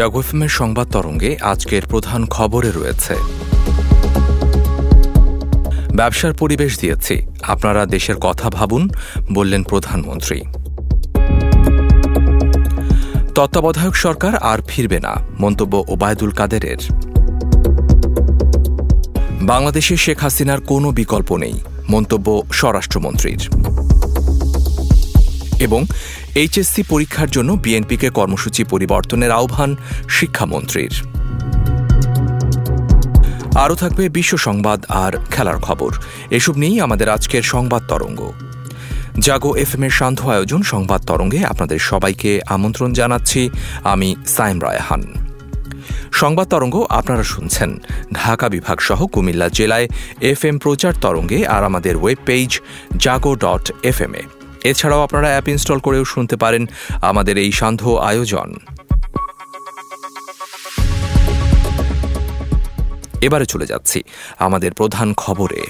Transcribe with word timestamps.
জাগোফেমের 0.00 0.48
সংবাদ 0.48 0.90
তরঙ্গে 0.90 1.36
আজকের 1.42 1.82
প্রধান 1.86 2.26
খবরে 2.26 2.70
রয়েছে। 2.70 3.14
ব্যবসার 5.96 6.32
পরিবেশ 6.32 6.80
দিয়েছি। 6.80 7.26
আপনারা 7.42 7.86
দেশের 7.86 8.16
কথা 8.16 8.50
ভাবুন, 8.50 8.90
বললেন 9.32 9.62
প্রধানমন্ত্রী। 9.62 10.40
তত্ত্বাবধায়ক 13.34 13.96
সরকার 13.96 14.36
আর 14.36 14.58
ফিরবে 14.68 15.00
না, 15.00 15.16
মন্তব্য 15.40 15.84
ওবায়দুল 15.88 16.30
কাদেরের। 16.30 16.76
বাংলাদেশে 19.42 19.96
শেখ 19.96 20.18
হাসিনার 20.18 20.60
কোনো 20.60 20.90
বিকল্প 20.90 21.36
নেই, 21.36 21.54
মন্তব্য 21.88 22.42
স্বরাষ্ট্রমন্ত্রীর। 22.52 23.48
এবং 25.60 25.84
এইচএসসি 26.34 26.82
পরীক্ষার 26.82 27.30
জন্য 27.30 27.52
বিএনপিকে 27.52 28.10
কর্মসূচি 28.10 28.64
পরিবর্তনের 28.64 29.30
আহ্বান 29.30 29.76
শিক্ষামন্ত্রীর। 30.08 30.94
আরও 33.54 33.74
থাকবে 33.74 34.08
বিশ্ব 34.08 34.36
সংবাদ 34.36 34.84
আর 34.88 35.12
খেলার 35.30 35.56
খবর। 35.56 35.90
এসব 36.30 36.56
নিয়েই 36.56 36.80
আমাদের 36.80 37.08
আজকের 37.08 37.42
সংবাদ 37.42 37.82
তরঙ্গ। 37.88 38.32
জাগো 39.18 39.56
এফ 39.56 39.74
এম 39.74 39.84
এর 39.84 39.90
সান্ধ্য 39.90 40.28
আয়োজন 40.28 40.62
সংবাদ 40.62 41.00
তরঙ্গে 41.06 41.44
আপনাদের 41.44 41.78
সবাইকে 41.78 42.40
আমন্ত্রণ 42.46 42.92
জানাচ্ছি 42.92 43.50
আমি 43.84 44.16
সাইম 44.26 44.60
রায়হান। 44.60 45.02
সংবাদ 46.12 46.48
তরঙ্গ 46.48 46.86
আপনারা 46.88 47.22
শুনছেন 47.22 47.78
ঢাকা 48.12 48.48
বিভাগ 48.48 48.80
সহ 48.80 49.06
কুমিল্লা 49.06 49.48
জেলায় 49.48 49.88
এফ 50.20 50.44
এম 50.44 50.58
প্রচার 50.58 50.92
তরঙ্গে 51.00 51.46
আর 51.46 51.64
আমাদের 51.64 51.96
web 51.96 52.18
page 52.26 52.60
Jago 52.96 53.34
dot 53.34 53.72
F 53.82 54.02
M 54.02 54.14
এ 54.14 54.39
এছাড়াও 54.64 55.02
আপনারা 55.02 55.26
অ্যাপ 55.26 55.48
ইনস্টল 55.48 55.78
করেও 55.78 56.04
শুনতে 56.04 56.36
পারেন 56.36 56.66
আমাদের 57.02 57.38
এই 57.38 57.52
সান্ধ্য 57.52 57.88
আয়োজন। 57.88 58.56
এবারে 63.20 63.46
চলে 63.46 63.66
যাচ্ছি 63.66 64.02
আমাদের 64.38 64.72
প্রধান 64.72 65.14
খবরে। 65.14 65.66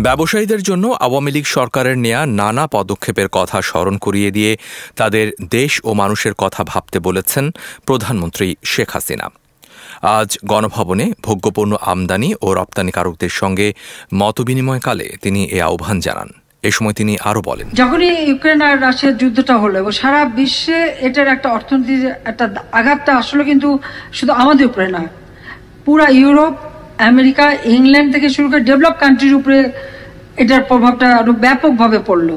ব্যবসায়ীদের 0.00 0.62
জন্য 0.62 0.86
আওয়ামী 0.86 1.30
লীগ 1.30 1.46
সরকারের 1.46 1.98
নেয়া 1.98 2.26
নানা 2.26 2.66
পদক্ষেপের 2.66 3.28
কথা 3.28 3.62
স্মরণ 3.62 3.98
করিয়ে 3.98 4.30
দিয়ে 4.30 4.56
তাদের 4.96 5.32
দেশ 5.50 5.80
ও 5.84 5.94
মানুষের 5.94 6.34
কথা 6.34 6.64
ভাবতে 6.64 6.98
বলেছেন 6.98 7.50
প্রধানমন্ত্রী 7.86 8.56
শেখ 8.64 8.90
হাসিনা। 8.90 9.39
আজ 10.02 10.38
গণভবনে 10.46 11.12
ভোগ্যপূর্ণ 11.22 11.72
আমদানি 11.92 12.34
ও 12.40 12.54
রপ্তানিকারকদের 12.54 13.32
সঙ্গে 13.40 13.72
মতবিনিময়কালে 14.14 15.06
তিনি 15.22 15.40
এ 15.56 15.58
আহ্বান 15.62 16.00
জানান। 16.00 16.28
এ 16.68 16.70
সময় 16.70 16.92
তিনি 16.92 17.12
আরও 17.24 17.40
বলেন। 17.42 17.66
যখনই 17.74 18.10
ইউক্রেন 18.28 18.60
আর 18.62 18.76
রাশিয়ার 18.82 19.16
যুদ্ধটা 19.16 19.54
হলো 19.56 19.76
এবং 19.78 19.90
সারা 19.90 20.24
বিশ্বে 20.24 20.78
এটার 21.00 21.28
একটা 21.28 21.48
অর্থনীতির 21.48 22.06
একটা 22.24 22.44
আঘাতটা 22.72 23.12
আসলে 23.16 23.42
কিন্তু 23.44 23.78
শুধু 24.12 24.32
আমাদের 24.32 24.66
উপরে 24.66 24.88
না, 24.88 25.02
পুরা 25.84 26.06
ইউরোপ, 26.08 26.54
আমেরিকা, 27.10 27.46
ইংল্যান্ড 27.64 28.12
থেকে 28.14 28.28
শুরু 28.28 28.46
করে 28.50 28.60
ডেভেলপ 28.60 28.94
কান্ট্রির 29.00 29.34
উপরে 29.34 29.58
এটার 30.36 30.62
প্রভাবটা 30.62 31.16
আরও 31.16 31.32
ব্যাপকভাবে 31.32 31.98
পড়ল। 32.06 32.30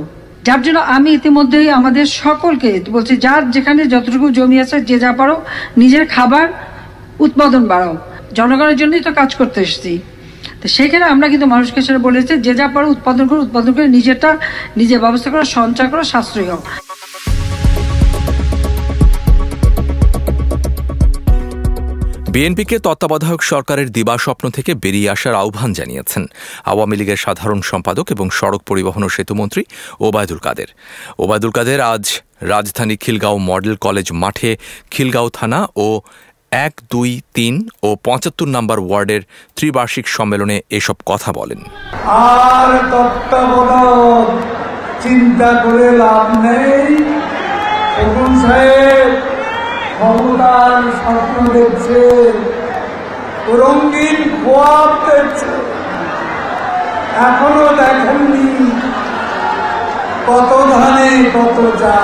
যার 0.43 0.61
জন্য 0.61 0.79
আমি 0.79 1.09
ইতিমধ্যেই 1.13 1.69
আমাদের 1.69 2.05
সকলকে 2.05 2.69
বলছি, 2.89 3.17
যার 3.17 3.51
যেখানে 3.51 3.81
যতটুকু 3.85 4.27
জমি 4.29 4.57
আছে, 4.59 4.81
যে 4.81 4.99
যা 4.99 5.11
পারো, 5.11 5.35
নিজের 5.77 6.07
খাবার 6.07 6.47
উৎপাদন 7.25 7.64
বাড়াও। 7.72 7.94
জনগণের 8.38 8.78
জন্যই 8.81 9.03
তো 9.08 9.11
কাজ 9.19 9.30
করতে 9.39 9.59
এসেছি। 9.61 9.94
তো 10.61 10.66
সেখানে 10.67 11.05
আমরা 11.14 11.27
কিন্তু 11.30 11.48
মানুষকে 11.54 11.80
সেটা 11.82 11.99
বলেছি 12.08 12.33
যে 12.45 12.54
যা 12.60 12.67
পারো 12.76 12.87
উৎপাদন 12.95 13.26
করো, 13.30 13.39
উৎপাদন 13.42 13.71
করে 13.76 13.87
নিজেরটা 13.87 14.30
নিজে 14.77 14.95
ব্যবস্থা 15.04 15.30
করো, 15.33 15.43
সঞ্চয় 15.58 15.89
করো, 15.92 16.04
সাশ্রয়ী 16.11 16.49
হোক 16.54 16.64
বিএনপিকে 22.33 22.80
তত্ত্বাবধায়ক 22.80 23.42
সরকারের 23.43 23.92
দিবাস্বপ্ন 23.92 24.49
থেকে 24.49 24.73
বেরিয়ে 24.73 25.10
আসার 25.10 25.36
আহ্বান 25.36 25.73
জানিয়েছেন 25.73 26.23
আওয়ামী 26.66 26.95
লীগের 26.98 27.20
সাধারণ 27.26 27.61
সম্পাদক 27.61 28.11
এবং 28.11 28.30
সড়ক 28.30 28.61
পরিবহন 28.70 29.04
ও 29.04 29.10
সেতুমন্ত্রী 29.10 29.64
ওবায়দুল 29.99 30.39
কাদের। 30.39 30.70
ওবায়দুল 31.17 31.52
কাদের 31.52 31.82
আজ 31.82 32.05
রাজধানী 32.42 32.95
খিলগাঁও 32.98 33.37
মডেল 33.37 33.76
কলেজ 33.76 34.11
মাঠে 34.14 34.58
খিলগাঁও 34.92 35.30
থানা 35.30 35.67
ও 35.76 35.87
এক, 36.61 36.73
দুই, 36.91 37.11
তিন 37.33 37.53
ও 37.83 37.89
পঁচাত্তর 38.03 38.47
নম্বর 38.47 38.77
ওয়ার্ডের 38.80 39.21
ত্রিবার্ষিক 39.55 40.05
সম্মেলনে 40.08 40.58
এসব 40.69 40.97
কথা 41.05 41.30
বলেন। 41.33 41.59
আর 42.23 42.71
চিন্তা 45.02 45.49
করে 45.63 45.87
লাভ 45.97 46.27
নেই। 46.45 46.83
ক্ষমতার 49.93 50.81
স্বপ্ন 50.99 51.36
দেখছে 51.53 51.99
রঙ্গিন 53.53 54.19
খোয়াব 54.39 54.92
দেখছে 55.08 55.52
এখনও 57.27 57.67
দেখেননি 57.75 58.47
কত 60.27 60.52
ধানে 60.71 61.09
কত 61.36 61.58
চা 61.80 61.97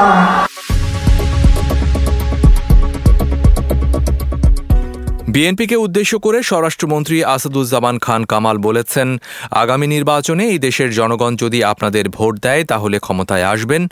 বিএনপিকে 5.33 5.75
উদ্দেশ্য 5.85 6.13
করে 6.25 6.39
স্বরাষ্ট্রমন্ত্রী 6.49 7.17
আসাদুজ্জামান 7.35 7.95
খান 8.05 8.21
কামাল 8.31 8.57
বলেছেন, 8.67 9.07
আগামী 9.63 9.87
নির্বাচনে 9.95 10.43
এই 10.53 10.59
দেশের 10.67 10.89
জনগণ 10.99 11.31
যদি 11.43 11.59
আপনাদের 11.71 12.05
ভোট 12.17 12.33
দেয় 12.45 12.63
তাহলে 12.71 12.97
ক্ষমতায় 13.05 13.45
আসবেন। 13.53 13.83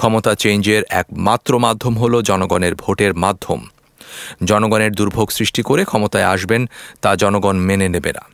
ক্ষমতা 0.00 0.32
চেঞ্জের 0.42 0.82
একমাত্র 1.00 1.52
মাধ্যম 1.64 1.94
হল 2.02 2.14
জনগণের 2.30 2.74
ভোটের 2.82 3.12
মাধ্যম। 3.24 3.60
জনগণের 4.50 4.92
দুর্ভোগ 4.98 5.28
সৃষ্টি 5.38 5.62
করে 5.68 5.82
ক্ষমতায় 5.90 6.30
আসবেন 6.34 6.62
তা 7.02 7.10
জনগণ 7.22 7.56
মেনে 7.68 7.88
নেবে 7.94 8.12
না। 8.18 8.24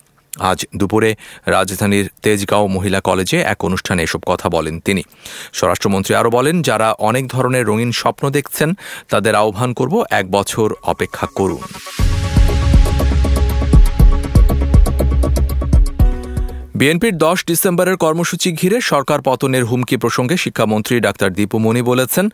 আজ 0.51 0.59
দুপুরে 0.81 1.11
রাজধানীর 1.55 2.07
তেজগাঁও 2.25 2.67
মহিলা 2.77 3.01
কলেজে 3.09 3.39
এক 3.53 3.59
অনুষ্ঠানে 3.65 4.01
এসব 4.07 4.21
কথা 4.31 4.47
বলেন 4.57 4.75
তিনি। 4.87 5.03
স্বরাষ্ট্রমন্ত্রী 5.59 6.13
আরও 6.21 6.31
বলেন, 6.37 6.57
যারা 6.63 6.89
অনেক 7.09 7.25
ধরনের 7.35 7.65
রঙিন 7.71 7.91
স্বপ্ন 8.01 8.25
দেখছেন, 8.37 8.71
তাদের 9.13 9.35
আহ্বান 9.43 9.71
করব 9.79 9.95
এক 10.21 10.27
বছর 10.37 10.69
অপেক্ষা 10.93 11.27
করুন। 11.39 11.65
বিএনপির 16.79 17.15
দশ 17.27 17.39
ডিসেম্বরের 17.51 17.97
কর্মসূচি 18.05 18.49
ঘিরে 18.61 18.79
সরকার 18.93 19.21
পতনের 19.29 19.65
হুমকি 19.71 19.97
প্রসঙ্গে 20.03 20.37
শিক্ষামন্ত্রী 20.45 20.95
ডাক্তার 21.07 21.31
দীপুমণি 21.39 21.83
বলেছেন, 21.91 22.27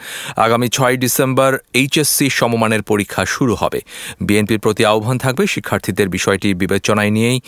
আগামী 0.46 0.68
ছয় 0.76 0.96
ডিসেম্বর 1.04 1.52
এইচএসসি 1.80 2.26
সমমানের 2.38 2.82
পরীক্ষা 2.90 3.22
শুরু 3.34 3.54
হবে। 3.60 3.80
বিএনপির 4.26 4.60
প্রতি 4.64 4.82
আহ্বান 4.92 5.16
থাকবে 5.24 5.44
শিক্ষার্থীদের 5.54 6.08
বিষয়টি 6.16 6.48
বিবেচনায় 6.62 7.12
নিয়েই 7.16 7.38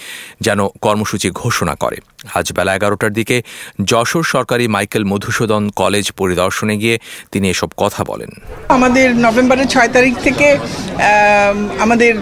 যেন 0.47 0.61
কর্মসূচি 0.85 1.29
ঘোষণা 1.43 1.75
করে। 1.83 1.99
আজ 2.39 2.47
বেলা 2.57 2.73
এগারোটার 2.79 3.13
দিকে 3.19 3.37
যশোর 3.91 4.25
সরকারি 4.35 4.65
মাইকেল 4.75 5.05
মধুসূদন 5.13 5.63
কলেজ 5.81 6.07
পরিদর্শনে 6.21 6.75
গিয়ে 6.83 6.97
তিনি 7.33 7.47
এসব 7.55 7.71
কথা 7.83 8.01
বলেন। 8.11 8.31
আমাদের 8.77 9.09
নভেম্বরের 9.27 9.69
ছয় 9.73 9.91
তারিখ 9.97 10.15
থেকে 10.27 10.47
আমাদের 11.85 12.15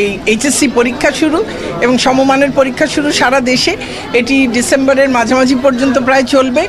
এই 0.00 0.10
এইচএসসি 0.32 0.66
পরীক্ষা 0.78 1.10
শুরু 1.20 1.38
এবং 1.84 1.94
সমমানের 1.98 2.50
পরীক্ষা 2.58 2.86
শুরু 2.86 3.08
সারা 3.20 3.40
দেশে। 3.40 3.72
এটি 4.20 4.36
ডিসেম্বরের 4.56 5.08
মাঝামাঝি 5.16 5.56
পর্যন্ত 5.64 5.96
প্রায় 6.06 6.24
চলবে। 6.34 6.62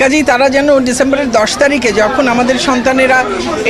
কাজেই 0.00 0.24
তারা 0.30 0.46
যেন 0.56 0.68
ডিসেম্বরের 0.88 1.28
দশ 1.30 1.50
তারিখে 1.62 1.90
যখন 1.92 2.24
আমাদের 2.28 2.56
সন্তানেরা 2.58 3.18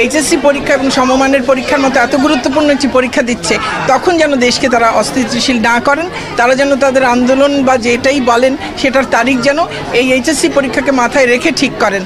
এইচএসসি 0.02 0.36
পরীক্ষা 0.46 0.72
এবং 0.74 0.90
সমমানের 0.90 1.42
পরীক্ষার 1.50 1.80
মতো 1.84 1.96
এত 2.00 2.14
গুরুত্বপূর্ণ 2.24 2.68
একটি 2.70 2.88
পরীক্ষা 2.96 3.22
দিচ্ছে, 3.22 3.54
তখন 3.88 4.12
যেন 4.18 4.32
দেশকে 4.36 4.66
তারা 4.68 4.88
অস্থিতিশীল 4.90 5.58
না 5.68 5.76
করেন। 5.80 6.06
তারা 6.36 6.54
যেন 6.54 6.70
তাদের 6.76 7.04
আন্দোলন 7.04 7.52
বা 7.68 7.74
যেটাই 7.86 8.20
বলেন 8.20 8.52
সেটার 8.80 9.04
তারিখ 9.16 9.36
যেন 9.40 9.58
এই 9.92 10.06
এইচএসসি 10.16 10.48
পরীক্ষাকে 10.48 10.92
মাথায় 10.92 11.26
রেখে 11.26 11.50
ঠিক 11.60 11.72
করেন। 11.82 12.02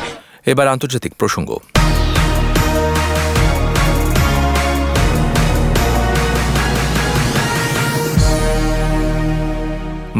এবার 0.46 0.67
আন্তর্জাতিক 0.69 1.12
প্রসঙ্গ। 1.20 1.50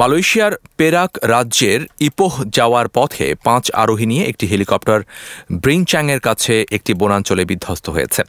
মালয়েশিয়ার 0.00 0.55
পেরাক 0.79 1.12
রাজ্যের 1.35 1.81
ইপোহ 2.09 2.33
যাওয়ার 2.56 2.87
পথে 2.97 3.27
পাঁচ 3.47 3.65
আরোহী 3.83 4.06
নিয়ে 4.12 4.25
একটি 4.31 4.45
হেলিকপ্টার 4.50 5.00
ব্রিংচ্যাংয়ের 5.65 6.21
কাছে 6.21 6.55
একটি 6.77 6.93
বনাঞ্চলে 7.00 7.45
বিধ্বস্ত 7.50 7.87
হয়েছে। 7.91 8.23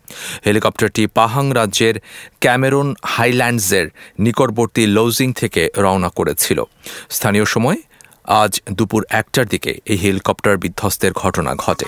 হেলিকপ্টারটি 0.46 1.04
পাহাং 1.18 1.46
রাজ্যের 1.54 1.96
ক্যামেরুন 2.44 2.88
হাইল্যান্ডসের 3.14 3.86
নিকটবর্তী 4.20 4.84
লৌজিং 4.98 5.30
থেকে 5.34 5.62
রওনা 5.84 6.10
করেছিল। 6.10 6.60
স্থানীয় 7.10 7.46
সময় 7.46 7.80
আজ 8.42 8.54
দুপুর 8.78 9.02
একটার 9.22 9.46
দিকে 9.46 9.72
এই 9.92 9.98
হেলিকপ্টার 10.04 10.56
বিধ্বস্তের 10.64 11.14
ঘটনা 11.22 11.52
ঘটে। 11.66 11.88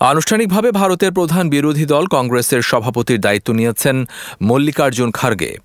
আনুষ্ঠানিকভাবে 0.00 0.68
ভারতের 0.72 1.12
প্রধান 1.12 1.44
বিরোধী 1.48 1.84
দল 1.84 2.04
কংগ্রেসের 2.06 2.62
সভাপতির 2.62 3.20
দায়িত্ব 3.20 3.52
নিয়েছেন 3.52 3.96
মল্লিকার্জুন 4.42 5.10
খার্গে। 5.10 5.58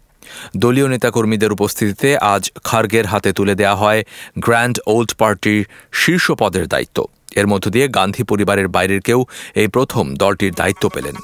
দলীয় 0.57 0.87
নেতাকর্মীদের 0.87 1.51
উপস্থিতিতে 1.51 2.17
আজ 2.17 2.51
খার্গের 2.63 3.05
হাতে 3.07 3.33
তুলে 3.33 3.55
দেওয়া 3.55 3.75
হয় 3.75 4.03
গ্র্যান্ড 4.39 4.77
ওল্ড 4.85 5.11
পার্টির 5.17 5.61
শীর্ষ 5.93 6.31
পদের 6.31 6.67
দায়িত্ব। 6.67 6.97
এর 7.35 7.47
মধ্য 7.47 7.65
দিয়ে 7.69 7.87
গান্ধী 7.87 8.23
পরিবারের 8.23 8.67
বাইরের 8.67 9.01
কেউ 9.01 9.19
এই 9.55 9.67
প্রথম 9.67 10.15
দলটির 10.15 10.53
দায়িত্ব 10.53 10.89
পেলেন। 10.89 11.15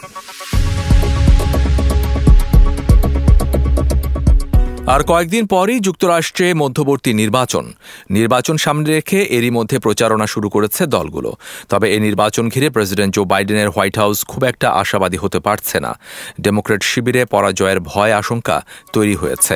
আর 4.93 5.01
কয়েকদিন 5.03 5.43
পরই 5.45 5.79
যুক্তরাষ্ট্রে 5.79 6.53
মধ্যবর্তী 6.53 7.13
নির্বাচন। 7.13 7.65
নির্বাচন 8.09 8.57
সামনে 8.57 8.89
রেখে 8.89 9.19
এরই 9.37 9.49
মধ্যে 9.49 9.79
প্রচারণা 9.79 10.27
শুরু 10.27 10.49
করেছে 10.49 10.81
দলগুলো। 10.85 11.31
তবে 11.69 11.87
এই 11.93 11.99
নির্বাচন 11.99 12.49
ঘিরে 12.49 12.69
প্রেসিডেন্ট 12.69 13.15
জো 13.15 13.25
বাইডেনের 13.25 13.69
হোয়াইট 13.69 13.95
হাউস 13.97 14.25
খুব 14.25 14.43
একটা 14.43 14.67
আশাবাদী 14.71 15.17
হতে 15.17 15.39
পারছে 15.39 15.79
না। 15.79 15.99
ডেমোক্রেট 16.41 16.83
শিবিরে 16.83 17.25
পরাজয়ের 17.25 17.79
ভয় 17.79 18.13
আশঙ্কা 18.13 18.57
তৈরি 18.93 19.15
হয়েছে। 19.15 19.55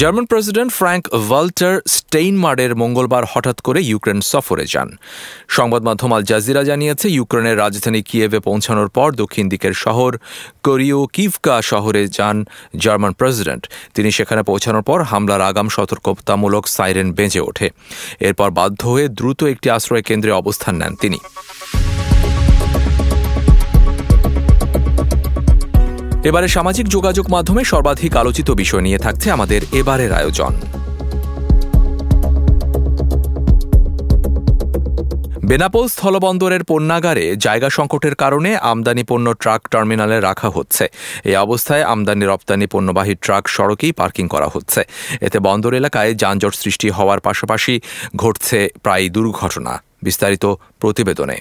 জার্মান 0.00 0.26
প্রেসিডেন্ট 0.32 0.70
ফ্র্যাঙ্ক 0.72 1.04
ভাল্টার 1.30 1.74
স্টেইনমারের 1.96 2.72
মঙ্গলবার 2.82 3.24
হঠাৎ 3.32 3.58
করে 3.60 3.80
ইউক্রেন 3.90 4.20
সফরে 4.32 4.64
যান। 4.66 4.88
সংবাদ 5.48 5.82
মাধ্যম 5.82 6.10
আল 6.14 6.22
জাজিরা 6.22 6.62
জানিয়েছে, 6.64 7.06
ইউক্রেনের 7.08 7.56
রাজধানী 7.58 8.00
কিয়েভে 8.02 8.40
পৌঁছানোর 8.40 8.88
পর 8.88 9.08
দক্ষিণ 9.12 9.48
দিকের 9.48 9.74
শহর 9.84 10.12
কোরিও 10.62 11.00
কিভকা 11.12 11.56
শহরে 11.62 12.02
যান 12.08 12.36
জার্মান 12.76 13.12
প্রেসিডেন্ট। 13.12 13.62
তিনি 13.94 14.10
সেখানে 14.10 14.42
পৌঁছানোর 14.42 14.82
পর 14.82 14.98
হামলার 15.02 15.42
আগাম 15.42 15.68
সতর্কতামূলক 15.68 16.64
সাইরেন 16.68 17.08
বেজে 17.12 17.40
ওঠে। 17.40 17.68
এরপর 18.20 18.48
বাধ্য 18.50 18.80
হয়ে 18.88 19.06
দ্রুত 19.08 19.40
একটি 19.44 19.68
আশ্রয় 19.70 20.02
কেন্দ্রে 20.02 20.32
অবস্থান 20.32 20.74
নেন 20.76 20.94
তিনি। 20.94 21.18
এবারে 26.28 26.48
সামাজিক 26.48 26.88
যোগাযোগ 26.88 27.30
মাধ্যমে 27.30 27.64
সর্বাধিক 27.64 28.16
আলোচিত 28.16 28.50
বিষয় 28.50 28.80
নিয়ে 28.80 28.98
থাকছে 28.98 29.30
আমাদের 29.30 29.60
এবারের 29.72 30.12
আয়োজন। 30.12 30.52
বেনাপোল 35.46 35.88
স্থলবন্দরের 35.88 36.64
পণ্যাগারে 36.64 37.36
জায়গা 37.36 37.70
সংকটের 37.70 38.14
কারণে 38.14 38.56
আমদানি 38.56 39.04
পণ্য 39.04 39.34
ট্রাক 39.34 39.68
টার্মিনালে 39.68 40.20
রাখা 40.20 40.48
হচ্ছে। 40.50 40.84
এই 41.24 41.36
অবস্থায় 41.36 41.82
আমদানি 41.82 42.24
রপ্তানি 42.26 42.66
পণ্যবাহী 42.66 43.14
ট্রাক 43.14 43.48
সড়কেই 43.48 43.92
পার্কিং 43.92 44.28
করা 44.28 44.48
হচ্ছে। 44.54 44.84
এতে 45.20 45.38
বন্দর 45.38 45.74
এলাকায় 45.74 46.14
যানজট 46.14 46.54
সৃষ্টি 46.54 46.90
হওয়ার 46.90 47.20
পাশাপাশি 47.20 47.80
ঘটছে 48.16 48.68
প্রায় 48.82 49.08
দুর্ঘটনা। 49.08 49.82
বিস্তারিত 50.02 50.44
প্রতিবেদনে। 50.80 51.36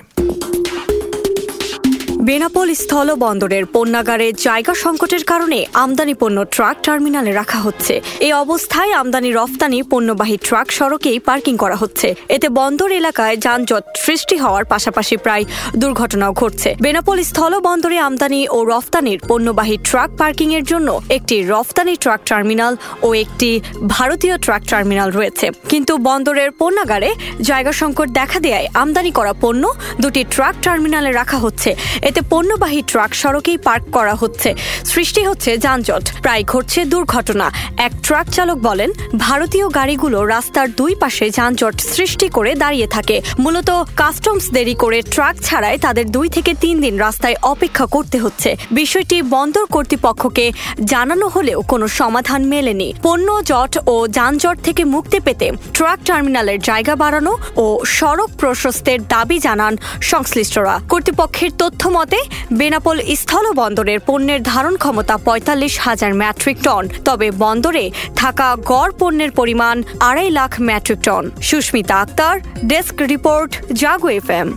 বেনাপোল 2.28 2.70
স্থল 2.84 3.10
বন্দরের 3.24 3.66
পণ্যাগারে 3.76 4.28
জায়গা 4.48 4.74
সংকটের 4.84 5.24
কারণে 5.32 5.60
আমদানি 5.84 6.14
পণ্য 6.22 6.38
ট্রাক 6.56 6.76
টার্মিনালে 6.86 7.32
রাখা 7.42 7.60
হচ্ছে। 7.66 7.94
এই 8.26 8.34
অবস্থায় 8.44 8.92
আমদানি 9.02 9.30
রফতানি 9.40 9.80
পণ্যবাহী 9.92 10.38
ট্রাক 10.48 10.68
সড়কেই 10.78 11.18
পার্কিং 11.28 11.54
করা 11.64 11.78
হচ্ছে। 11.82 12.08
এতে 12.36 12.48
বন্দর 12.60 12.90
এলাকায় 13.02 13.36
যানজট 13.46 13.84
সৃষ্টি 14.06 14.36
হওয়ার 14.44 14.64
পাশাপাশি 14.74 15.16
প্রায় 15.18 15.44
দুর্ঘটনাও 15.82 16.34
ঘটছে। 16.42 16.70
বেনাপোল 16.86 17.18
স্থল 17.30 17.54
বন্দরে 17.68 17.98
আমদানি 18.08 18.42
ও 18.56 18.58
রফতানির 18.74 19.20
পণ্যবাহী 19.30 19.76
ট্রাক 19.88 20.10
পার্কিং 20.20 20.50
এর 20.58 20.66
জন্য 20.72 20.90
একটি 21.18 21.36
রফতানি 21.54 21.94
ট্রাক 22.04 22.22
টার্মিনাল 22.30 22.74
ও 23.08 23.08
একটি 23.24 23.50
ভারতীয় 23.96 24.36
ট্রাক 24.46 24.64
টার্মিনাল 24.72 25.10
রয়েছে। 25.18 25.48
কিন্তু 25.72 25.94
বন্দরের 26.08 26.50
পণ্যাগারে 26.60 27.10
জায়গা 27.50 27.72
সংকট 27.82 28.08
দেখা 28.20 28.40
দেয় 28.46 28.66
আমদানি 28.82 29.12
করা 29.18 29.34
পণ্য 29.44 29.64
দুটি 30.02 30.22
ট্রাক 30.34 30.56
টার্মিনালে 30.66 31.12
রাখা 31.22 31.40
হচ্ছে। 31.46 31.72
এতে 32.16 32.28
পণ্যবাহী 32.30 32.82
ট্রাক 32.88 33.12
সড়কেই 33.14 33.58
পার্ক 33.58 33.86
করা 33.92 34.16
হচ্ছে। 34.16 34.50
সৃষ্টি 34.86 35.22
হচ্ছে 35.26 35.52
যানজট। 35.58 36.06
প্রায় 36.22 36.44
ঘটছে 36.44 36.80
দুর্ঘটনা। 36.86 37.48
এক 37.78 37.92
ট্রাক 38.04 38.28
চালক 38.30 38.58
বলেন, 38.58 38.90
ভারতীয় 39.18 39.68
গাড়িগুলো 39.70 40.20
রাস্তার 40.26 40.68
দুই 40.72 40.94
পাশে 40.96 41.26
যানজট 41.30 41.76
সৃষ্টি 41.96 42.28
করে 42.28 42.52
দাঁড়িয়ে 42.56 42.88
থাকে। 42.88 43.22
মূলত 43.40 43.70
কাস্টমস 43.96 44.46
দেরি 44.52 44.76
করে 44.76 45.00
ট্রাক 45.02 45.36
ছাড়ায় 45.44 45.78
তাদের 45.78 46.06
দুই 46.12 46.28
থেকে 46.30 46.52
তিন 46.54 46.76
দিন 46.82 46.96
রাস্তায় 46.98 47.36
অপেক্ষা 47.44 47.86
করতে 47.86 48.18
হচ্ছে। 48.20 48.50
বিষয়টি 48.72 49.18
বন্দর 49.22 49.66
কর্তৃপক্ষকে 49.66 50.46
জানানো 50.84 51.26
হলেও 51.28 51.60
কোনো 51.62 51.86
সমাধান 52.00 52.42
মেলেনি। 52.46 52.90
পণ্য, 53.04 53.28
জট 53.44 53.74
ও 53.88 53.96
যানজট 54.08 54.58
থেকে 54.64 54.84
মুক্তি 54.86 55.20
পেতে 55.20 55.48
ট্রাক 55.74 56.00
টার্মিনালের 56.06 56.60
জায়গা 56.60 56.94
বাড়ানো 56.96 57.34
ও 57.56 57.66
সড়ক 57.86 58.30
প্রশস্তের 58.40 59.00
দাবি 59.08 59.38
জানান 59.40 59.74
সংশ্লিষ্টরা। 60.02 60.76
কর্তৃপক্ষের 60.90 61.52
তথ্য 61.58 61.82
মতে, 62.06 62.22
বেনাপোল 62.60 62.98
স্থল 63.22 63.46
বন্দরের 63.60 64.00
পণ্যের 64.08 64.42
ধারণ 64.52 64.76
ক্ষমতা 64.84 65.16
পঁয়তাল্লিশ 65.28 65.74
হাজার 65.86 66.12
ম্যাট্রিক 66.22 66.58
টন, 66.66 66.84
তবে 67.08 67.28
বন্দরে 67.44 67.86
থাকা 68.22 68.48
গড় 68.72 68.94
পণ্যের 69.00 69.32
পরিমাণ 69.40 69.76
আড়াই 70.10 70.30
lakh 70.38 70.52
metric 70.68 71.00
ton. 71.08 71.24
Susmita 71.50 71.96
Akter, 72.04 72.36
desk 72.72 72.98
report, 73.14 73.52
Jago 73.82 74.10
F 74.20 74.30
M 74.42 74.50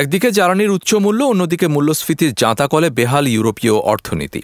একদিকে 0.00 0.28
জ্বালানির 0.36 0.74
উচ্চ 0.76 0.90
মূল্য, 1.04 1.20
অন্যদিকে 1.24 1.66
মূল্যস্ফীতির 1.74 2.32
জাঁতাকলে 2.42 2.88
বেহাল 2.98 3.24
ইউরোপীয় 3.34 3.76
অর্থনীতি। 3.92 4.40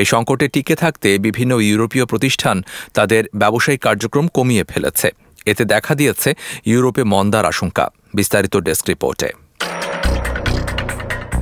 এই 0.00 0.06
সংকটে 0.12 0.46
টিকে 0.54 0.74
থাকতে 0.76 1.08
বিভিন্ন 1.18 1.52
ইউরোপীয় 1.68 2.04
প্রতিষ্ঠান 2.06 2.56
তাদের 2.96 3.22
ব্যবসায়িক 3.40 3.80
কার্যক্রম 3.86 4.26
কমিয়ে 4.36 4.64
ফেলেছে। 4.64 5.08
এতে 5.46 5.62
দেখা 5.64 5.94
দিয়েছে 5.94 6.30
ইউরোপে 6.66 7.02
মন্দার 7.04 7.44
আশঙ্কা। 7.46 7.84
বিস্তারিত 8.14 8.54
ডেস্ক 8.56 8.84
রিপোর্টে। 8.88 9.30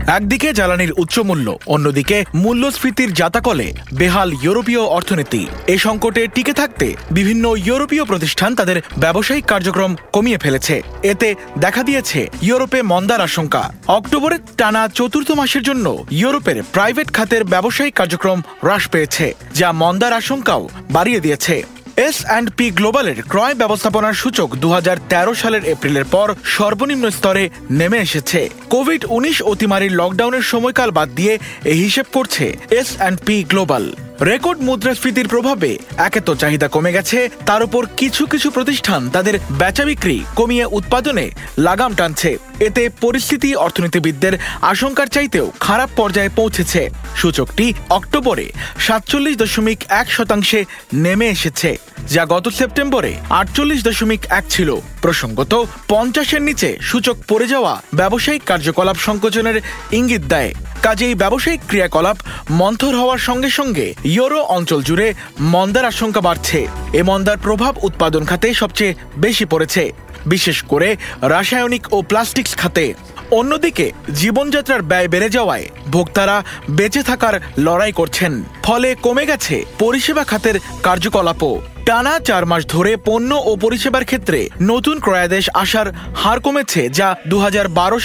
একদিকে 0.07 0.53
জ্বালানির 0.53 0.93
উচ্চমূল্য 0.93 1.59
অন্যদিকে 1.67 2.25
মূল্যস্ফীতির 2.35 3.11
জাতাকলে 3.13 3.73
বেহাল 3.95 4.29
ইউরোপীয় 4.43 4.81
অর্থনীতি। 4.81 5.47
এ 5.75 5.77
সংকটে 5.79 6.23
টিকে 6.35 6.53
থাকতে 6.53 6.87
বিভিন্ন 7.11 7.45
ইউরোপীয় 7.67 8.05
প্রতিষ্ঠান 8.05 8.55
তাদের 8.55 8.79
ব্যবসায়িক 8.99 9.45
কার্যক্রম 9.45 9.97
কমিয়ে 10.13 10.39
ফেলেছে। 10.39 10.83
এতে 11.03 11.29
দেখা 11.59 11.83
দিয়েছে 11.83 12.21
ইউরোপে 12.43 12.83
মন্দার 12.83 13.21
আশঙ্কা। 13.21 13.63
অক্টোবরের 13.87 14.39
টানা 14.57 14.89
চতুর্থ 14.89 15.31
মাসের 15.31 15.63
জন্য 15.63 15.87
ইউরোপের 16.11 16.63
প্রাইভেট 16.73 17.09
খাতের 17.13 17.45
ব্যবসায়িক 17.45 17.95
কার্যক্রম 17.95 18.39
হ্রাস 18.63 18.89
পেয়েছে, 18.89 19.35
যা 19.55 19.73
মন্দার 19.73 20.13
আশঙ্কাও 20.13 20.69
বাড়িয়ে 20.91 21.21
দিয়েছে। 21.21 21.63
এস 22.09 22.19
অ্যান্ড 22.27 22.49
পি 22.57 22.67
গ্লোবালের 22.71 23.19
ক্রয় 23.23 23.55
ব্যবস্থাপনার 23.55 24.21
সূচক 24.23 24.49
দু 24.63 24.69
হাজার 24.71 24.97
তেরো 25.09 25.33
সালের 25.35 25.65
এপ্রিলের 25.65 26.07
পর 26.15 26.29
সর্বনিম্ন 26.57 27.05
স্তরে 27.11 27.45
নেমে 27.71 27.99
এসেছে। 27.99 28.41
কোভিড 28.71 29.03
উনিশ 29.17 29.37
অতিমারির 29.43 29.97
লকডাউনের 30.01 30.45
সময়কাল 30.53 30.91
বাদ 30.91 31.09
দিয়ে 31.15 31.35
এই 31.65 31.79
হিসেব 31.85 32.07
করছে 32.13 32.45
S 32.81 32.89
and 32.97 33.17
P 33.27 33.37
global 33.45 33.85
record 34.29 34.61
মুদ্রাস্ফীতির 34.69 35.29
প্রভাবে 35.29 35.71
একে 36.07 36.21
তো 36.21 36.33
চাহিদা 36.35 36.69
কমে 36.69 36.93
গেছে। 36.93 37.19
তার 37.47 37.63
উপর 37.63 37.83
কিছু 37.97 38.23
কিছু 38.27 38.49
প্রতিষ্ঠান 38.51 39.01
তাদের 39.11 39.35
বেচা 39.61 39.85
বিক্রি 39.85 40.17
কমিয়ে 40.37 40.65
উৎপাদনে 40.79 41.27
লাগাম 41.59 41.93
টানছে। 41.95 42.31
এতে 42.61 42.83
পরিস্থিতি 43.01 43.49
অর্থনীতিবিদদের 43.55 44.35
আশঙ্কার 44.73 45.07
চাইতেও 45.07 45.47
খারাপ 45.61 45.91
পর্যায়ে 45.97 46.37
পৌঁছেছে। 46.37 46.81
সূচকটি 47.17 47.67
অক্টোবরে 47.91 48.47
সাতচল্লিশ 48.79 49.35
দশমিক 49.37 49.79
এক 50.01 50.07
শতাংশে 50.13 50.61
নেমে 51.05 51.27
এসেছে, 51.29 51.71
যা 52.15 52.23
গত 52.27 52.47
সেপ্টেম্বরে 52.49 53.13
আটচল্লিশ 53.41 53.81
দশমিক 53.89 54.21
এক 54.39 54.45
ছিল। 54.51 54.71
প্রসঙ্গত, 55.03 55.53
পঞ্চাশের 55.89 56.43
নিচে 56.43 56.69
সূচক 56.81 57.17
পড়ে 57.29 57.47
যাওয়া 57.47 57.73
ব্যবসায়িক 57.95 58.43
কার্যকলাপ 58.47 58.97
সংকোচনের 59.07 59.57
ইঙ্গিত 59.99 60.23
দেয়। 60.35 60.53
কাজেই 60.83 61.15
ব্যবসায়িক 61.15 61.61
ক্রিয়াকলাপ 61.69 62.17
মন্থর 62.51 62.97
হওয়ার 62.97 63.19
সঙ্গে 63.19 63.51
সঙ্গে 63.51 63.95
ইউরো 64.05 64.43
অঞ্চল 64.43 64.83
জুড়ে 64.83 65.15
মন্দার 65.41 65.85
আশঙ্কা 65.85 66.21
বাড়ছে। 66.21 66.69
এ 66.93 67.03
মন্দার 67.03 67.39
প্রভাব 67.39 67.77
উৎপাদন 67.83 68.25
খাতে 68.25 68.55
সবচেয়ে 68.55 68.95
বেশি 69.17 69.45
পড়েছে। 69.45 69.93
বিশেষ 70.27 70.63
করে 70.63 70.97
রাসায়নিক 71.23 71.93
ও 71.93 72.03
প্লাস্টিক্স 72.03 72.57
খাতে। 72.57 72.95
অন্যদিকে 73.31 73.93
জীবনযাত্রার 74.15 74.83
ব্যয় 74.83 75.09
বেড়ে 75.09 75.29
যাওয়ায় 75.29 75.69
ভোক্তারা 75.89 76.45
বেঁচে 76.71 77.03
থাকার 77.03 77.41
লড়াই 77.59 77.93
করছেন। 77.93 78.43
ফলে 78.63 78.95
কমে 78.95 79.27
গেছে 79.27 79.65
পরিষেবা 79.79 80.25
খাতের 80.25 80.61
কার্যকলাপও। 80.83 81.61
টানা 81.89 82.15
চার 82.29 82.45
মাস 82.51 82.63
ধরে 82.75 82.93
পণ্য 83.09 83.31
ও 83.51 83.53
পরিষেবার 83.65 84.05
ক্ষেত্রে 84.05 84.39
নতুন 84.71 84.97
ক্রয়াদেশ 85.05 85.45
আসার 85.63 85.87
হার 86.21 86.39
কমেছে, 86.41 86.83
যা 86.99 87.09
দু 87.31 87.37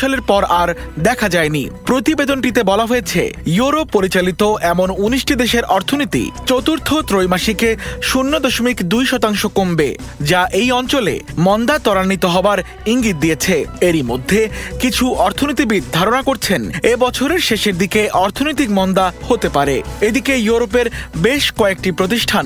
সালের 0.01 0.22
পর 0.29 0.41
আর 0.62 0.70
দেখা 1.08 1.27
যায়নি। 1.29 1.63
প্রতিবেদনটিতে 1.89 2.62
বলা 2.63 2.86
হয়েছে, 2.86 3.22
ইউরোপ 3.58 3.88
পরিচালিত 3.96 4.41
এমন 4.72 4.89
উনিশটি 5.05 5.34
দেশের 5.36 5.63
অর্থনীতি 5.77 6.24
চতুর্থ 6.50 6.89
ত্রৈমাসিকে 7.10 7.70
শূন্য 8.10 8.34
দশমিক 8.39 8.77
দুই 8.84 9.03
শতাংশ 9.12 9.41
কমবে, 9.58 9.89
যা 10.29 10.41
এই 10.62 10.70
অঞ্চলে 10.72 11.15
মন্দা 11.38 11.75
ত্বরান্বিত 11.86 12.24
হবার 12.25 12.60
ইঙ্গিত 12.94 13.17
দিয়েছে। 13.24 13.55
এরই 13.88 14.03
মধ্যে 14.12 14.41
কিছু 14.82 15.05
অর্থনীতিবিদ 15.27 15.84
ধারণা 15.98 16.22
করছেন, 16.22 16.62
এ 16.91 16.94
বছরের 17.03 17.41
শেষের 17.50 17.75
দিকে 17.77 18.01
অর্থনৈতিক 18.25 18.70
মন্দা 18.79 19.05
হতে 19.29 19.50
পারে। 19.50 19.75
এদিকে 20.08 20.34
ইউরোপের 20.48 20.88
বেশ 21.25 21.44
কয়েকটি 21.60 21.89
প্রতিষ্ঠান 22.00 22.46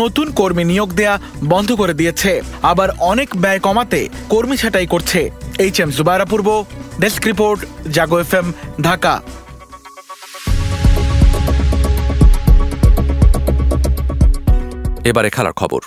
নতুন 0.00 0.26
কর্মী 0.40 0.63
নিয়োগ 0.64 0.90
দেয়া 0.92 1.14
বন্ধ 1.44 1.68
করে 1.72 1.94
দিয়েছে। 1.94 2.32
আবার 2.62 2.88
অনেক 3.12 3.28
ব্যয় 3.36 3.60
কমাতে 3.66 4.00
কর্মী 4.28 4.56
ছাঁটাই 4.56 4.86
করছে। 4.86 5.20
H 5.58 5.76
M 5.80 5.90
Jubaira 5.90 6.24
Purba, 6.24 6.48
desk 7.00 7.22
report, 7.30 7.60
Jago 7.92 8.16
F 8.20 8.32
M 8.34 8.46
Dhaka. 8.82 9.14
এবারে 15.10 15.30
খেলার 15.30 15.52
খবর। 15.52 15.80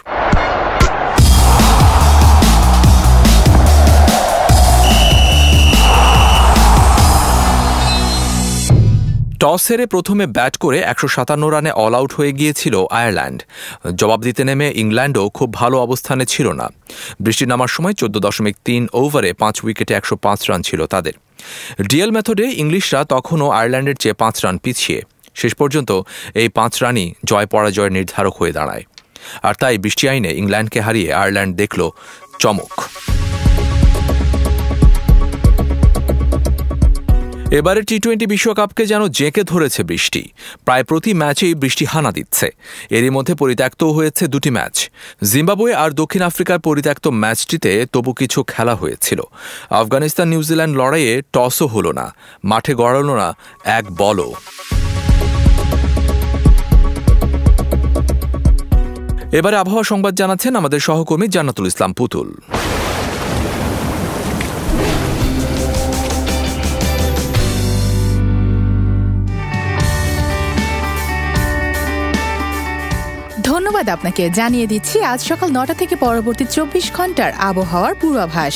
টস 9.48 9.64
হেরে 9.70 9.86
প্রথমে 9.94 10.26
ব্যাট 10.38 10.54
করে 10.64 10.80
একশো 10.92 11.08
সাতান্ন 11.16 11.44
রানে 11.56 11.72
অল 11.84 11.94
আউট 12.00 12.12
হয়ে 12.18 12.32
গিয়েছিল 12.40 12.76
আয়ারল্যান্ড। 13.00 13.40
জবাব 14.00 14.20
দিতে 14.28 14.42
নেমে 14.50 14.68
ইংল্যান্ডও 14.84 15.26
খুব 15.38 15.50
ভালো 15.60 15.78
অবস্থানে 15.86 16.24
ছিল 16.34 16.48
না। 16.62 16.68
বৃষ্টি 17.24 17.46
নামার 17.52 17.72
সময় 17.76 17.96
চোদ্দ 18.02 18.16
দশমিক 18.28 18.56
তিন 18.68 18.82
ওভারে 19.02 19.32
পাঁচ 19.42 19.56
উইকেটে 19.66 19.94
একশো 20.00 20.16
পাঁচ 20.26 20.40
রান 20.50 20.62
ছিল 20.68 20.82
তাদের। 20.94 21.16
ডিএল 21.90 22.12
মেথডে 22.16 22.46
ইংলিশরা 22.64 23.02
তখনও 23.14 23.48
আয়ারল্যান্ডের 23.58 23.98
চেয়ে 24.02 24.20
পাঁচ 24.22 24.36
রান 24.44 24.56
পিছিয়ে। 24.64 25.00
শেষ 25.42 25.54
পর্যন্ত 25.62 25.92
এই 26.42 26.50
পাঁচ 26.58 26.74
রানই 26.84 27.08
জয় 27.30 27.48
পরাজয়ের 27.54 27.96
নির্ধারক 27.98 28.34
হয়ে 28.40 28.54
দাঁড়ায়। 28.58 28.84
আর 29.48 29.54
তাই 29.62 29.76
বৃষ্টি 29.84 30.06
আইনে 30.12 30.32
ইংল্যান্ডকে 30.42 30.80
হারিয়ে 30.86 31.10
আয়ারল্যান্ড 31.20 31.52
দেখল 31.62 31.82
চমক। 32.42 32.74
এবারে 37.52 37.82
টি 37.82 38.00
টোয়েন্টি 38.00 38.26
বিশ্বকাপকে 38.28 38.86
যেন 38.86 39.08
জেঁকে 39.08 39.44
ধরেছে 39.44 39.84
বৃষ্টি। 39.84 40.30
প্রায় 40.66 40.84
প্রতি 40.84 41.14
ম্যাচেই 41.14 41.56
বৃষ্টি 41.56 41.86
হানা 41.86 42.12
দিচ্ছে। 42.12 42.56
এরই 42.90 43.10
মধ্যে 43.10 43.36
পরিত্যক্ত 43.36 43.84
হয়েছে 43.84 44.28
দুটি 44.28 44.50
ম্যাচ। 44.50 44.90
জিম্বাবুয়ে 45.24 45.74
আর 45.74 45.92
দক্ষিণ 45.92 46.22
আফ্রিকার 46.22 46.60
পরিত্যক্ত 46.60 47.08
ম্যাচটিতে 47.08 47.86
তবু 47.94 48.14
কিছু 48.14 48.44
খেলা 48.44 48.76
হয়েছিল। 48.76 49.22
আফগানিস্তান 49.70 50.28
নিউজিল্যান্ড 50.28 50.78
লড়াইয়ে 50.78 51.22
টসও 51.34 51.68
হলো 51.68 51.92
না। 51.92 52.16
মাঠে 52.44 52.76
গড়ালো 52.76 53.16
না 53.16 53.36
এক 53.64 53.86
বলও। 53.92 54.34
এবারে 59.32 59.58
আবহাওয়া 59.58 59.84
সংবাদ 59.84 60.14
জানাচ্ছেন 60.16 60.56
আমাদের 60.56 60.80
সহকর্মী 60.80 61.28
জান্নাতুল 61.28 61.68
ইসলাম 61.68 61.94
পুতুল। 61.94 62.57
ধন্যবাদ 73.68 73.90
আপনাকে। 73.98 74.24
জানিয়ে 74.40 74.68
দিচ্ছি, 74.74 74.98
আজ 75.12 75.20
সকাল 75.30 75.50
নটা 75.58 75.76
থেকে 75.82 75.96
পরবর্তী 76.06 76.46
চব্বিশ 76.56 76.86
ঘণ্টার 76.98 77.32
আবহাওয়ার 77.50 77.94
পূর্বাভাস। 78.02 78.56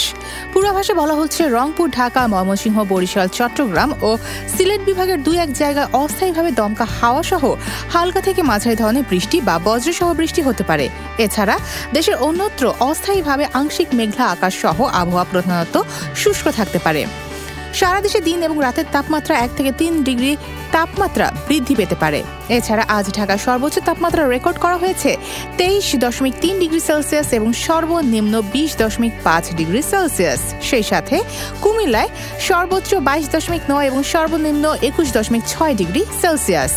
পূর্বাভাসে 0.54 0.94
বলা 1.02 1.16
হচ্ছে, 1.20 1.42
রংপুর, 1.58 1.88
ঢাকা, 2.00 2.22
ময়মনসিংহ, 2.34 2.78
বরিশাল, 2.92 3.28
চট্টগ্রাম 3.38 3.90
ও 4.08 4.10
সিলেট 4.56 4.82
বিভাগের 4.90 5.20
দুই 5.26 5.38
এক 5.46 5.52
জায়গায় 5.62 5.90
অস্থায়ীভাবে 6.02 6.52
দমকা 6.60 6.86
হাওয়া 7.00 7.24
সহ 7.32 7.44
হালকা 7.94 8.22
থেকে 8.28 8.42
মাঝারি 8.50 8.76
ধরনের 8.82 9.06
বৃষ্টি 9.12 9.38
বা 9.48 9.56
বজ্রসহ 9.68 10.08
বৃষ্টি 10.20 10.42
হতে 10.48 10.64
পারে। 10.70 10.86
এছাড়া 11.26 11.56
দেশের 11.96 12.16
অন্যত্র 12.28 12.64
অস্থায়ীভাবে 12.90 13.46
আংশিক 13.60 13.88
মেঘলা 14.00 14.26
আকাশ 14.36 14.54
সহ 14.64 14.78
আবহাওয়া 15.02 15.26
প্রধানত 15.32 15.76
শুষ্ক 16.22 16.46
থাকতে 16.58 16.80
পারে। 16.86 17.02
সারা 17.80 18.00
দেশে 18.06 18.20
দিন 18.28 18.40
এবং 18.48 18.58
রাতের 18.66 18.88
তাপমাত্রা 18.96 19.34
এক 19.46 19.52
থেকে 19.58 19.72
তিন 19.82 19.94
ডিগ্রি 20.08 20.32
তাপমাত্রা 20.76 21.28
বৃদ্ধি 21.48 21.74
পেতে 21.80 21.96
পারে। 22.04 22.20
এছাড়া 22.58 22.84
আজ 22.98 23.06
ঢাকার 23.18 23.40
সর্বোচ্চ 23.46 23.76
তাপমাত্রা 23.88 24.24
রেকর্ড 24.34 24.58
করা 24.64 24.78
হয়েছে 24.84 25.12
তেইশ 25.60 25.88
দশমিক 26.04 26.34
তিন 26.44 26.56
ডিগ্রি 26.64 26.82
সেলসিয়াস 26.90 27.30
এবং 27.38 27.50
সর্বনিম্ন 27.66 28.34
বিশ 28.54 28.72
দশমিক 28.82 29.14
পাঁচ 29.26 29.46
ডিগ্রি 29.60 29.82
সেলসিয়াস। 29.92 30.42
সেই 30.70 30.86
সাথে 30.92 31.16
কুমিল্লায় 31.64 32.10
সর্বোচ্চ 32.48 32.92
বাইশ 33.08 33.26
দশমিক 33.36 33.64
নয় 33.72 33.86
এবং 33.90 34.00
সর্বনিম্ন 34.14 34.66
একুশ 34.90 35.08
দশমিক 35.18 35.44
ছয় 35.54 35.74
ডিগ্রি 35.82 36.02
সেলসিয়াস। 36.22 36.74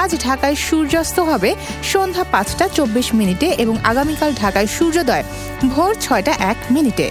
আজ 0.00 0.10
ঢাকায় 0.26 0.56
সূর্যাস্ত 0.66 1.16
হবে 1.30 1.50
সন্ধ্যা 1.92 2.24
পাঁচটা 2.32 2.64
চব্বিশ 2.76 3.08
মিনিটে 3.18 3.48
এবং 3.62 3.74
আগামীকাল 3.90 4.30
ঢাকায় 4.42 4.68
সূর্যোদয় 4.76 5.24
ভোর 5.72 5.92
ছয়টা 6.04 6.32
এক 6.50 6.58
মিনিটে। 6.74 7.06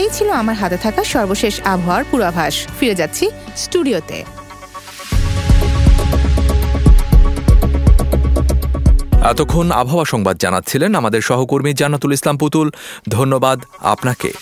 এই 0.00 0.08
ছিল 0.16 0.28
আমার 0.42 0.56
হাতে 0.60 0.78
থাকা 0.84 1.02
সর্বশেষ 1.14 1.54
আবহাওয়ার 1.72 2.04
পূর্বাভাস। 2.10 2.54
ফিরে 2.80 2.94
যাচ্ছি 2.94 3.24
স্টুডিওতে। 3.56 4.24
এতক্ষণ 9.32 9.66
আবহাওয়া 9.70 10.04
সংবাদ 10.04 10.36
জানাচ্ছিলেন 10.36 10.94
আমাদের 10.94 11.20
সহকর্মী 11.20 11.72
জান্নাতুল 11.72 12.12
ইসলাম 12.12 12.36
পুতুল। 12.38 12.70
ধন্যবাদ 13.08 13.58
আপনাকে। 13.80 14.32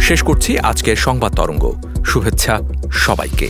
শেষ 0.00 0.22
করছি 0.22 0.58
আজকের 0.58 0.96
সংবাদ 0.96 1.32
তরঙ্গ। 1.36 1.64
শুভেচ্ছা 2.06 2.54
সবাইকে। 2.92 3.48